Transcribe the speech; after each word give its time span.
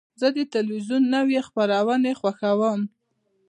زه 0.19 0.27
د 0.35 0.39
تلویزیون 0.53 1.03
نوی 1.15 1.39
خپرونې 1.47 2.11
خوښوم. 2.19 2.79